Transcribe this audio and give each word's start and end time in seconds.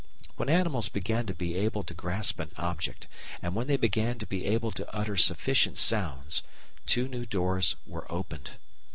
When 0.35 0.49
animals 0.49 0.89
began 0.89 1.27
to 1.27 1.33
be 1.35 1.53
able 1.55 1.83
to 1.83 1.93
grasp 1.93 2.39
an 2.39 2.49
object 2.57 3.05
and 3.39 3.53
when 3.53 3.67
they 3.67 3.77
began 3.77 4.17
to 4.17 4.25
be 4.25 4.45
able 4.47 4.71
to 4.71 4.91
utter 4.95 5.15
sufficient 5.15 5.77
sounds, 5.77 6.41
two 6.87 7.07
new 7.07 7.27
doors 7.27 7.75
were 7.85 8.11
opened. 8.11 8.53